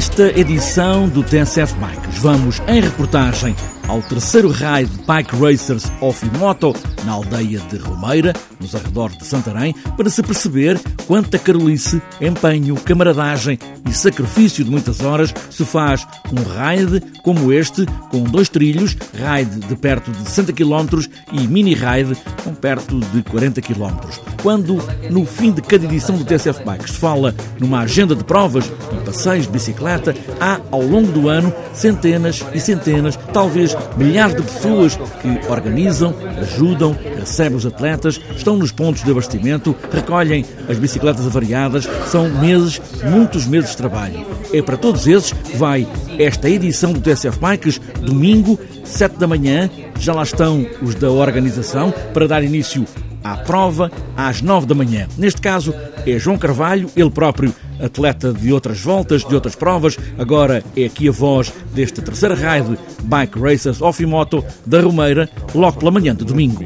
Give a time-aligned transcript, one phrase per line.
[0.00, 3.54] Nesta edição do TSF Bikes, vamos em reportagem
[3.90, 6.72] ao terceiro raio de Bike Racers Off Moto
[7.04, 13.58] na aldeia de Romeira, nos arredores de Santarém, para se perceber quanta carolice, empenho, camaradagem
[13.88, 19.50] e sacrifício de muitas horas se faz um raid como este, com dois trilhos, raid
[19.58, 23.96] de perto de 60 km e mini raid com perto de 40 km.
[24.40, 24.78] Quando,
[25.10, 29.04] no fim de cada edição do TSF Bikes, se fala numa agenda de provas e
[29.04, 34.96] passeios de bicicleta, há ao longo do ano centenas e centenas, talvez milhares de pessoas
[34.96, 41.88] que organizam, ajudam, recebem os atletas, estão nos pontos de abastecimento, recolhem as bicicletas avariadas.
[42.06, 44.26] São meses, muitos meses de trabalho.
[44.52, 45.86] É para todos esses que vai
[46.18, 49.70] esta edição do TSF Bikes, domingo, 7 da manhã.
[49.98, 52.84] Já lá estão os da organização para dar início
[53.22, 55.06] à prova às 9 da manhã.
[55.16, 55.74] Neste caso
[56.06, 61.08] é João Carvalho, ele próprio atleta de outras voltas, de outras provas, agora é aqui
[61.08, 66.24] a voz deste terceiro raid Bike Racers Off Moto da Romeira, logo pela manhã de
[66.24, 66.64] domingo.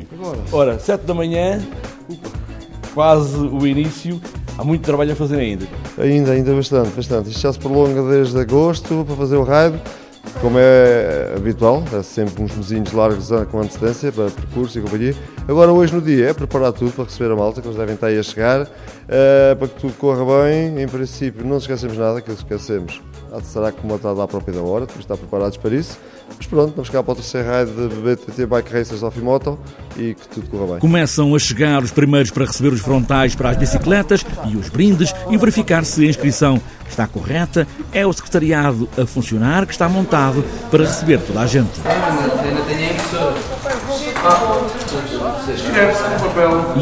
[0.53, 1.61] Ora, 7 da manhã,
[2.95, 4.21] quase o início,
[4.59, 5.67] há muito trabalho a fazer ainda.
[5.99, 7.31] Ainda, ainda bastante, bastante.
[7.31, 9.79] Isto já se prolonga desde agosto para fazer o raid
[10.41, 15.15] como é habitual, é sempre uns mesinhos largos com antecedência para percurso e companhia.
[15.47, 18.07] Agora, hoje no dia, é preparar tudo para receber a malta, que eles devem estar
[18.07, 20.81] aí a chegar, uh, para que tudo corra bem.
[20.83, 23.01] Em princípio, não esquecemos nada, que esquecemos
[23.43, 25.99] será comatado à própria da hora, temos de estar preparados para isso.
[26.37, 29.59] Mas pronto, vamos chegar para o terceiro raid de BTT Bike Racers Off Moto
[29.97, 30.79] e que tudo corra bem.
[30.79, 35.13] Começam a chegar os primeiros para receber os frontais para as bicicletas e os brindes
[35.31, 37.67] e verificar se a inscrição está correta.
[37.93, 41.81] É o secretariado a funcionar que está montado para receber toda a gente.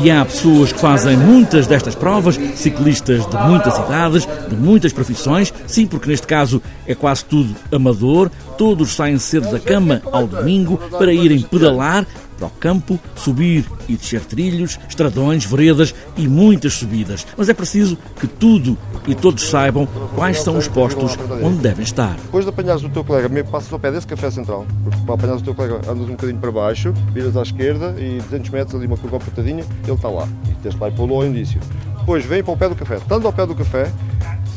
[0.02, 5.52] E há pessoas que fazem muitas destas provas, ciclistas de muitas idades, de muitas profissões,
[5.66, 10.78] sim, porque neste caso é quase tudo amador, todos saem cedo da cama ao domingo
[10.98, 12.06] para irem pedalar
[12.42, 17.25] para o campo, subir e descer trilhos, estradões, veredas e muitas subidas.
[17.36, 18.76] Mas é preciso que tudo
[19.06, 22.16] e todos saibam quais são os postos onde devem estar.
[22.16, 25.42] Depois de apanhares o teu colega, passas ao pé desse café central, porque para apanhares
[25.42, 28.86] o teu colega andas um bocadinho para baixo, viras à esquerda e 200 metros ali
[28.86, 30.28] uma curva apertadinha, ele está lá.
[30.50, 31.60] E tens lá e pô-lo ao indício.
[31.98, 32.97] Depois vem para o pé do café.
[32.97, 33.92] Estando ao pé do café,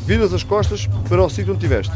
[0.06, 1.94] viras as costas para o sítio onde estiveste.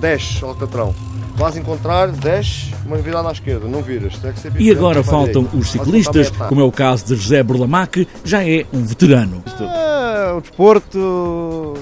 [0.00, 0.94] Desce ao catrão
[1.34, 4.14] Vais encontrar 10, uma virada à esquerda, não viras.
[4.58, 8.84] e agora faltam os ciclistas, como é o caso de José Burlamac, já é um
[8.84, 9.42] veterano.
[9.60, 11.74] É, o desporto,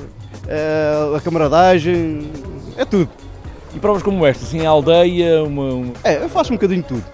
[0.46, 2.30] é, a camaradagem,
[2.76, 3.08] é tudo.
[3.74, 5.92] E provas como esta, assim, a aldeia, uma, uma...
[6.02, 7.04] É, eu faço um bocadinho de tudo.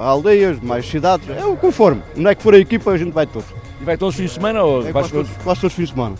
[0.00, 2.02] Aldeias, mais cidades, é o conforme.
[2.16, 3.48] Não é que for a equipa, a gente vai todos.
[3.80, 5.88] E vai todos os fins de semana ou é, quase, todos, quase todos os fins
[5.88, 6.14] de semana.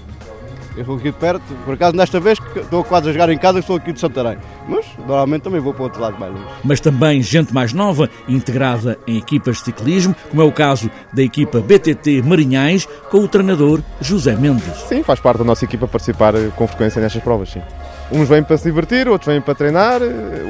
[0.75, 3.61] Eu estou aqui de perto, por acaso nesta vez estou quase a jogar em casa,
[3.61, 4.37] estou aqui de Santarém.
[4.69, 6.47] Mas normalmente também vou para o outro lado mais longe.
[6.65, 11.23] Mas também gente mais nova, integrada em equipas de ciclismo, como é o caso da
[11.23, 14.77] equipa BTT Marinhais, com o treinador José Mendes.
[14.89, 17.63] Sim, faz parte da nossa equipa participar com frequência nestas provas, sim.
[18.11, 20.01] Uns vêm para se divertir, outros vêm para treinar,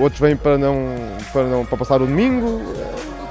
[0.01, 0.95] outros vêm para, não,
[1.33, 2.63] para, não, para passar o domingo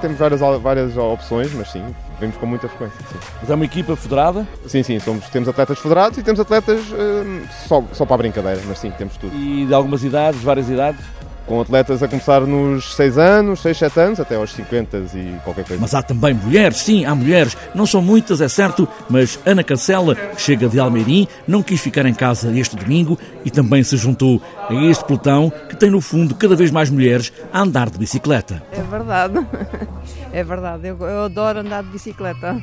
[0.04, 1.84] temos várias, várias opções, mas sim,
[2.20, 3.00] vemos com muita frequência.
[3.12, 3.18] Sim.
[3.42, 4.48] Mas é uma equipa federada?
[4.68, 8.62] Sim, sim, somos, temos atletas federados e temos atletas uh, só, só para a brincadeira,
[8.68, 9.36] mas sim, temos tudo.
[9.36, 11.02] E de algumas idades, várias idades?
[11.46, 15.66] Com atletas a começar nos 6 anos, 6, 7 anos, até aos 50 e qualquer
[15.66, 15.82] coisa.
[15.82, 17.58] Mas há também mulheres, sim, há mulheres.
[17.76, 22.06] Não são muitas, é certo, mas Ana Cancela, que chega de Almeirim, não quis ficar
[22.06, 26.36] em casa este domingo e também se juntou a este pelotão que tem, no fundo,
[26.36, 28.64] cada vez mais mulheres a andar de bicicleta.
[28.72, 29.46] É verdade,
[30.32, 30.88] é verdade.
[30.88, 32.62] Eu, eu adoro andar de bicicleta.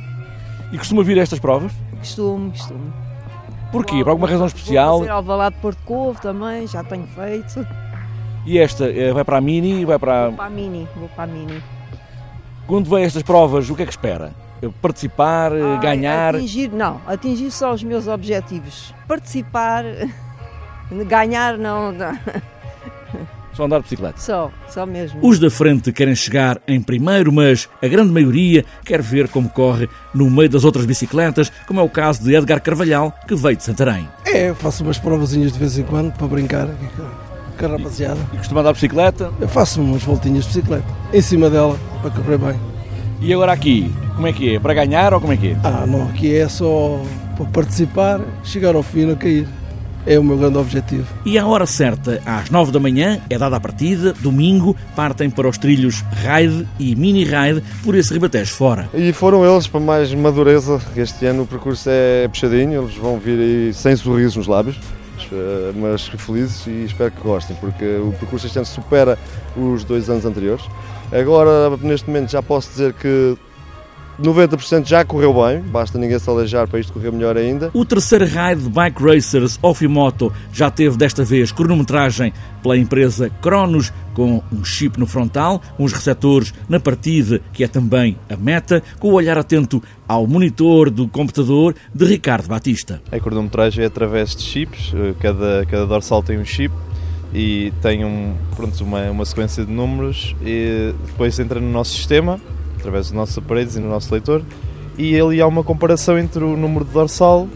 [0.71, 1.71] E costuma vir a estas provas?
[1.99, 2.93] Costumo, costumo.
[3.71, 4.03] Porquê?
[4.03, 4.91] Por alguma razão especial?
[4.91, 7.65] Vou fazer Alvalade de Porto Covo também, já tenho feito.
[8.45, 10.27] E esta eh, vai para a Mini e vai para...
[10.27, 11.63] Vou para a Mini, vou para a Mini.
[12.65, 14.33] Quando vem estas provas, o que é que espera?
[14.81, 16.35] Participar, eh, ganhar?
[16.35, 18.93] Atingir, não, atingir só os meus objetivos.
[19.07, 19.83] Participar,
[21.07, 21.91] ganhar não...
[21.91, 22.17] não.
[23.53, 24.19] Só andar de bicicleta?
[24.19, 25.19] Só, só mesmo.
[25.21, 29.89] Os da frente querem chegar em primeiro, mas a grande maioria quer ver como corre
[30.13, 33.63] no meio das outras bicicletas, como é o caso de Edgar Carvalhal, que veio de
[33.63, 34.07] Santarém.
[34.25, 36.67] É, eu faço umas provazinhas de vez em quando para brincar
[37.57, 38.19] com a rapaziada.
[38.33, 39.31] E costuma andar de bicicleta?
[39.39, 42.59] Eu faço umas voltinhas de bicicleta, em cima dela, para correr bem.
[43.21, 44.59] E agora aqui, como é que é?
[44.59, 45.57] Para ganhar ou como é que é?
[45.63, 46.99] Ah, não, aqui é só
[47.37, 49.47] para participar, chegar ao fim e não cair.
[50.03, 51.05] É o meu grande objetivo.
[51.23, 55.47] E a hora certa, às nove da manhã, é dada a partida, domingo, partem para
[55.47, 58.89] os trilhos Raid e Mini Raid por esse ribatejo fora.
[58.95, 63.37] E foram eles para mais madureza, este ano o percurso é puxadinho, eles vão vir
[63.37, 64.79] aí sem sorrisos nos lábios
[65.75, 69.17] mas felizes e espero que gostem, porque o percurso este ano supera
[69.55, 70.65] os dois anos anteriores.
[71.11, 73.37] Agora, neste momento, já posso dizer que
[74.21, 77.71] 90% já correu bem, basta ninguém se aleijar para isto correr melhor ainda.
[77.73, 83.91] O terceiro raio de Bike Racers Ofimoto já teve desta vez cronometragem pela empresa Cronos,
[84.13, 89.09] com um chip no frontal, uns receptores na partida, que é também a meta, com
[89.09, 93.01] o olhar atento ao monitor do computador de Ricardo Batista.
[93.11, 96.73] A cronometragem é através de chips, eh, cada, cada dorsal tem um chip
[97.33, 102.39] e tem um, pronto, uma, uma sequência de números e depois entra no nosso sistema
[102.81, 104.43] através dos nossos aparelhos e no nosso leitor,
[104.97, 107.47] e ali há uma comparação entre o número de dorsal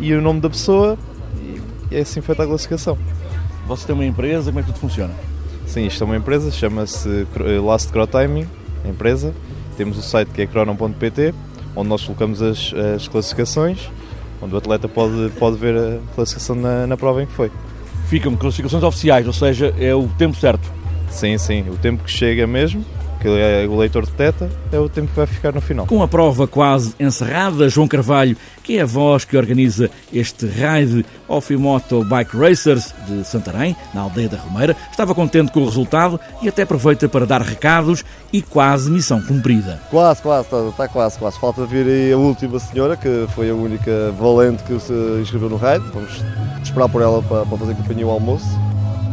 [0.00, 0.98] e o nome da pessoa,
[1.90, 2.98] e é assim feita a classificação.
[3.66, 5.14] Você tem uma empresa, como é que tudo funciona?
[5.66, 8.46] Sim, isto é uma empresa, chama-se eh, Last Crow Timing,
[8.84, 9.32] a empresa.
[9.76, 11.32] Temos o site que é cronon.pt,
[11.76, 13.88] onde nós colocamos as, as, classificações,
[14.42, 17.50] onde o atleta pode, pode ver a classificação na, na prova em que foi.
[18.08, 20.70] Ficam classificações oficiais, ou seja, é o tempo certo?
[21.08, 22.84] Sim, sim, o tempo que chega mesmo
[23.22, 25.86] que é o leitor detecta, é o tempo que vai ficar no final.
[25.86, 31.06] Com a prova quase encerrada, João Carvalho, que é a voz que organiza este raid
[31.28, 36.48] Ofimoto Bike Racers de Santarém, na aldeia da Romeira, estava contente com o resultado e
[36.48, 39.80] até aproveita para dar recados e quase missão cumprida.
[39.88, 41.38] Quase, quase, está, está quase, quase.
[41.38, 45.56] Falta vir aí a última senhora, que foi a única valente que se inscreveu no
[45.56, 45.84] raid.
[45.94, 46.24] Vamos
[46.60, 48.46] esperar por ela para, para fazer companhia ao almoço.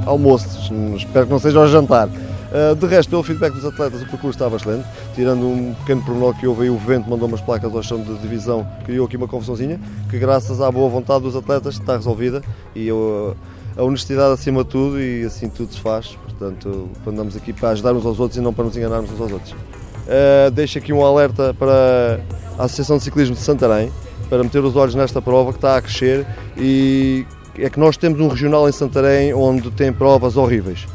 [0.08, 2.10] Almoço, espero que não seja ao jantar.
[2.50, 6.34] Uh, de resto, pelo feedback dos atletas, o percurso estava excelente, tirando um pequeno pormenor
[6.34, 9.28] que houve aí, o vento mandou umas placas ao chão de divisão, criou aqui uma
[9.28, 9.80] confusãozinha,
[10.10, 12.42] que graças à boa vontade dos atletas está resolvida
[12.76, 13.38] e eu,
[13.78, 17.94] a honestidade acima de tudo e assim tudo se faz, portanto andamos aqui para ajudar
[17.94, 19.52] uns aos outros e não para nos enganarmos uns aos outros.
[19.52, 22.20] Uh, deixo aqui um alerta para
[22.58, 23.92] a Associação de Ciclismo de Santarém,
[24.28, 26.26] para meter os olhos nesta prova que está a crescer
[26.58, 27.26] e
[27.58, 30.88] é que nós temos um regional em Santarém onde tem provas horríveis.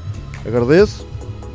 [0.47, 1.07] Agradeço,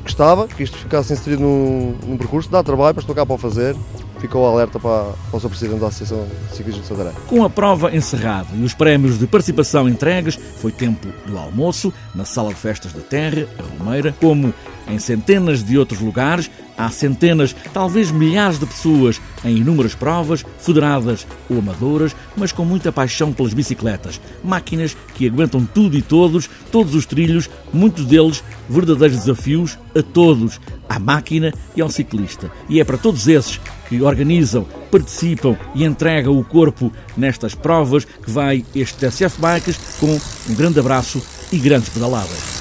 [0.10, 3.38] gostava que isto ficasse inserido num, num percurso, dá trabalho, mas estou cá para o
[3.38, 3.76] fazer.
[4.19, 5.50] Ficou alerta para, para o Sr.
[5.50, 7.13] Presidente da Associação de Ciclismo de Santarém.
[7.27, 12.25] Com a prova encerrada e os prémios de participação entregues, foi tempo do almoço na
[12.25, 14.54] Sala de Festas da Terra, a Romeira, como
[14.89, 21.27] em centenas de outros lugares, há centenas, talvez milhares de pessoas em inúmeras provas, federadas
[21.50, 24.19] ou amadoras, mas com muita paixão pelas bicicletas.
[24.44, 30.60] Máquinas que aguentam tudo e todos, todos os trilhos, muitos deles verdadeiros desafios a todos,
[30.88, 32.51] à máquina e ao ciclista.
[32.68, 33.60] E é para todos esses
[33.90, 40.20] que organizam, participam e entregam o corpo nestas provas que vai este TSF Bikes com
[40.50, 41.22] um grande abraço
[41.52, 42.59] e grandes pedaladas.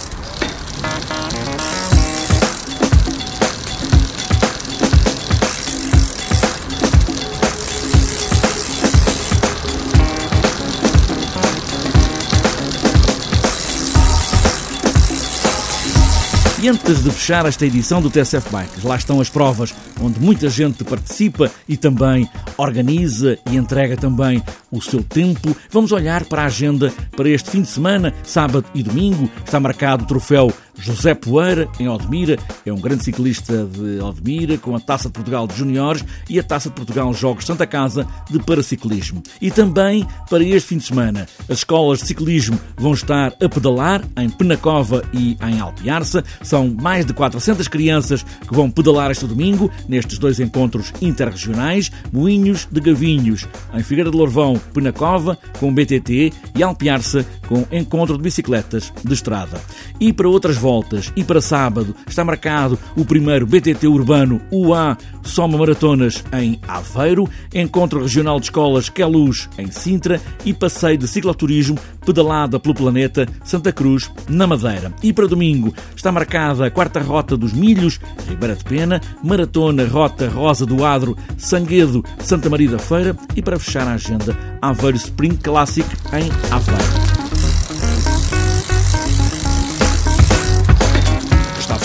[16.61, 20.49] E antes de fechar esta edição do TSF Bikes, lá estão as provas onde muita
[20.49, 25.57] gente participa e também organiza e entrega também o seu tempo.
[25.71, 29.31] Vamos olhar para a agenda para este fim de semana, sábado e domingo.
[29.45, 34.75] Está marcado o troféu José Poeira, em Odmira, é um grande ciclista de Odmira, com
[34.75, 38.39] a Taça de Portugal de Juniores e a Taça de Portugal Jogos Santa Casa de
[38.39, 39.23] Paraciclismo.
[39.41, 44.03] E também, para este fim de semana, as escolas de ciclismo vão estar a pedalar
[44.17, 46.25] em Penacova e em Alpiarça.
[46.43, 52.69] São mais de 400 crianças que vão pedalar este domingo, nestes dois encontros interregionais, Moinhos
[52.71, 58.93] de Gavinhos, em Figueira de Lourvão, Penacova, com BTT, e Alpiarça, com encontro de bicicletas
[59.05, 59.61] de estrada.
[60.01, 65.57] E para outras voltas e para sábado está marcado o primeiro BTT Urbano UA Soma
[65.57, 72.61] Maratonas em Aveiro, Encontro Regional de Escolas Queluz em Sintra e passeio de cicloturismo pedalada
[72.61, 74.93] pelo planeta Santa Cruz na Madeira.
[75.03, 77.99] E para domingo está marcada a quarta rota dos Milhos,
[78.29, 83.59] Ribeira de Pena, Maratona Rota Rosa do Adro, Sanguedo, Santa Maria da Feira e para
[83.59, 87.08] fechar a agenda Aveiro Spring Classic em Aveiro.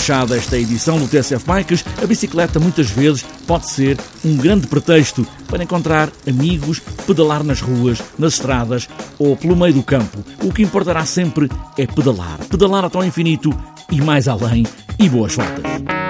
[0.04, 5.26] Fechada esta edição do TSF Bikes, a bicicleta muitas vezes pode ser um grande pretexto
[5.48, 8.86] para encontrar amigos, pedalar nas ruas, nas estradas
[9.18, 10.22] ou pelo meio do campo.
[10.42, 12.36] O que importará sempre é pedalar.
[12.50, 13.48] Pedalar até ao infinito
[13.90, 14.66] e mais além.
[14.98, 16.03] E boas voltas!